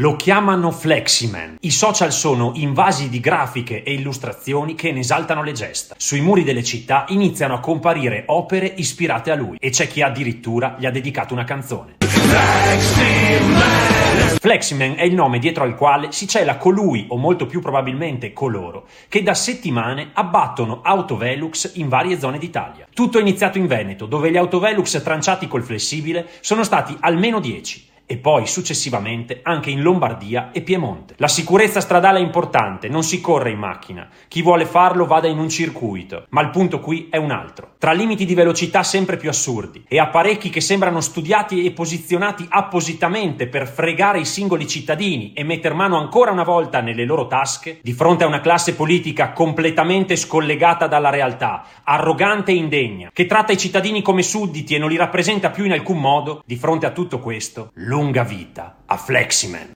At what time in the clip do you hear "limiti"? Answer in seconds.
37.92-38.24